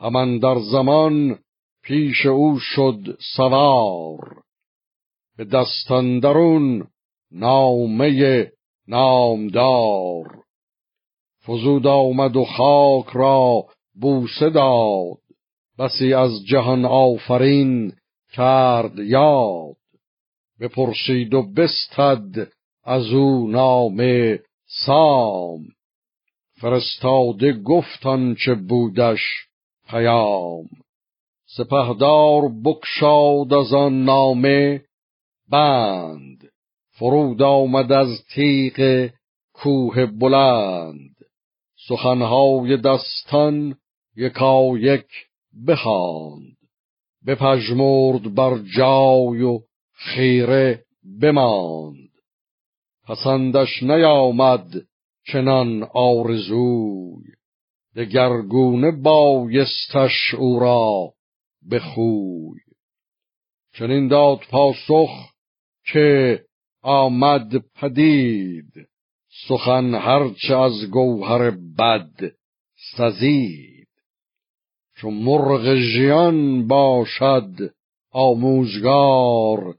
همان 0.00 0.38
در 0.38 0.58
زمان 0.58 1.38
پیش 1.82 2.26
او 2.26 2.58
شد 2.58 3.18
سوار. 3.36 4.42
به 5.36 5.44
دستندرون 5.44 6.88
نامه 7.32 8.52
نامدار. 8.88 10.42
فزود 11.46 11.86
آمد 11.86 12.36
و 12.36 12.44
خاک 12.44 13.06
را 13.12 13.64
بوسه 14.00 14.50
داد. 14.50 15.18
بسی 15.78 16.14
از 16.14 16.30
جهان 16.46 16.84
آفرین 16.84 17.92
کرد 18.32 18.98
یاد. 18.98 19.76
بپرسید 20.60 21.34
و 21.34 21.42
بستد 21.42 22.52
از 22.84 23.12
او 23.12 23.48
نامه 23.48 24.40
سام. 24.66 25.64
فرستاده 26.60 27.52
گفتان 27.52 28.34
چه 28.34 28.54
بودش 28.54 29.49
پیام. 29.90 30.68
سپهدار 31.56 32.42
بکشاد 32.64 33.54
از 33.54 33.72
آن 33.72 34.04
نامه 34.04 34.82
بند. 35.50 36.50
فرود 36.98 37.42
آمد 37.42 37.92
از 37.92 38.24
تیغ 38.34 39.08
کوه 39.54 40.06
بلند. 40.06 41.16
سخنهای 41.88 42.76
دستان 42.76 43.76
یکا 44.16 44.78
یک 44.78 45.06
بخواند. 45.66 46.56
بپژمرد 47.26 48.34
بر 48.34 48.58
جای 48.76 49.42
و 49.42 49.60
خیره 49.92 50.84
بماند. 51.22 52.10
پسندش 53.08 53.82
نیامد 53.82 54.66
چنان 55.26 55.82
آرزوی. 55.94 57.39
دگرگونه 57.96 58.90
بایستش 58.90 60.34
او 60.38 60.60
را 60.60 61.12
به 61.62 61.78
خوی 61.78 62.60
چنین 63.72 64.08
داد 64.08 64.40
پاسخ 64.50 65.10
که 65.92 66.40
آمد 66.82 67.56
پدید 67.74 68.72
سخن 69.48 69.94
هرچه 69.94 70.56
از 70.56 70.90
گوهر 70.90 71.50
بد 71.50 72.32
سزید. 72.96 73.88
چون 74.96 75.14
مرغ 75.14 75.74
ژیان 75.74 76.66
باشد 76.66 77.50
آموزگار 78.10 79.74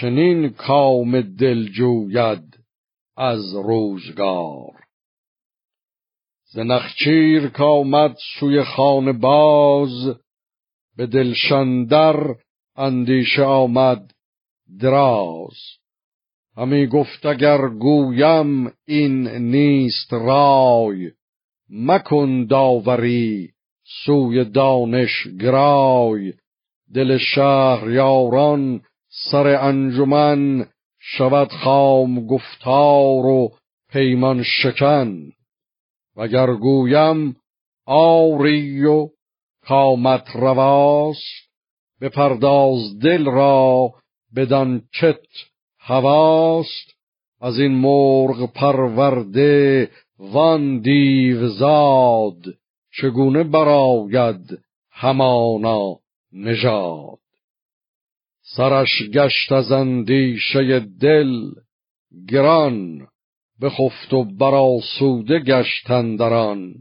چنین 0.00 0.48
کام 0.48 1.20
دل 1.20 1.68
جوید 1.68 2.58
از 3.16 3.54
روزگار. 3.54 4.79
ز 6.52 6.58
نخچیر 6.58 7.48
کامد 7.48 8.16
سوی 8.40 8.62
خانه 8.62 9.12
باز 9.12 10.16
به 10.96 11.06
دلشندر 11.06 12.34
اندیشه 12.76 13.42
آمد 13.42 14.12
دراز. 14.80 15.56
همی 16.56 16.86
گفت 16.86 17.26
اگر 17.26 17.68
گویم 17.68 18.72
این 18.86 19.28
نیست 19.28 20.12
رای 20.12 21.10
مکن 21.70 22.46
داوری 22.46 23.48
سوی 24.04 24.44
دانش 24.44 25.28
گرای. 25.40 26.32
دل 26.94 27.18
شهر 27.18 27.90
یاران 27.90 28.80
سر 29.30 29.46
انجمن 29.46 30.66
شود 30.98 31.48
خام 31.48 32.26
گفتار 32.26 33.26
و 33.26 33.52
پیمان 33.92 34.42
شکن. 34.42 35.32
وگر 36.16 36.54
گویم 36.54 37.36
آری 37.86 38.84
و 38.84 39.08
کامت 39.62 40.28
رواست 40.34 41.50
بپرداز 42.00 42.98
دل 42.98 43.24
را 43.24 43.92
بدان 44.36 44.82
چت 44.92 45.26
هواست. 45.78 47.00
از 47.40 47.58
این 47.58 47.72
مرغ 47.72 48.52
پرورده 48.52 49.90
وان 50.18 50.80
دیو 50.80 51.48
زاد 51.48 52.42
چگونه 52.92 53.44
براید 53.44 54.58
همانا 54.90 55.96
نژاد. 56.32 57.18
سرش 58.42 59.02
گشت 59.14 59.52
از 59.52 59.72
اندیشه 59.72 60.80
دل 60.80 61.50
گران 62.28 63.08
بخفت 63.62 64.12
و 64.12 64.24
براسوده 64.24 65.38
گشتندران 65.38 66.74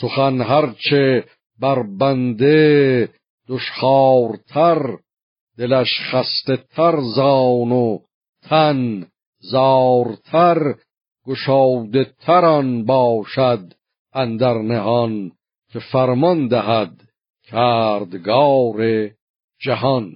سخن 0.00 0.40
هرچه 0.40 1.24
بر 1.60 1.82
بنده 1.82 3.08
دشخارتر 3.48 4.98
دلش 5.58 6.00
خسته 6.00 6.56
تر 6.56 7.00
زان 7.16 7.72
و 7.72 7.98
تن 8.42 9.06
زارتر 9.40 10.74
گشاده 11.26 12.04
تران 12.04 12.84
باشد 12.84 13.72
اندر 14.14 14.58
نهان 14.58 15.32
که 15.72 15.78
فرمان 15.78 16.48
دهد 16.48 16.92
کردگار 17.42 19.10
جهان. 19.60 20.12